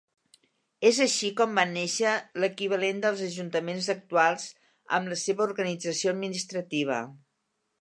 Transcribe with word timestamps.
És 0.89 0.99
així 1.03 1.27
com 1.41 1.51
van 1.59 1.73
néixer 1.75 2.13
l'equivalent 2.43 3.03
dels 3.03 3.21
ajuntaments 3.27 3.91
actuals 3.95 4.49
amb 4.99 5.13
la 5.15 5.19
seva 5.25 5.47
organització 5.49 6.15
administrativa. 6.17 6.99